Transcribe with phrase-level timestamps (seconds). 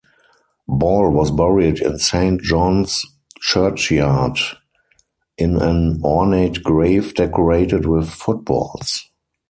[0.67, 3.05] Ball was buried in Saint John's
[3.39, 4.39] churchyard
[5.37, 9.07] in an ornate grave decorated with footballs.